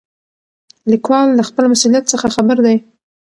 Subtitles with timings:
[0.91, 2.75] لیکوال له خپل مسؤلیت څخه خبر دی.